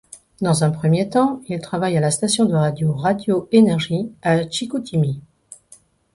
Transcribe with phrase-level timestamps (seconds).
[0.41, 5.21] Dans un premier temps, il travaille à la station de radio Radio-Énergie à Chicoutimi.